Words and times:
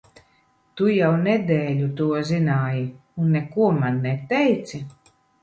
Tu 0.79 0.87
jau 0.93 1.09
nedēļu 1.27 1.89
to 1.99 2.07
zināji, 2.31 2.83
un 3.25 3.31
neko 3.37 3.69
man 3.83 4.01
neteici? 4.09 4.83